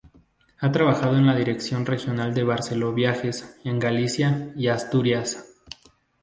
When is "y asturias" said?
4.55-5.53